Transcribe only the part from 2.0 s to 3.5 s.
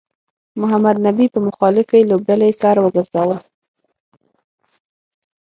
لوبډلې سر وګرځاوه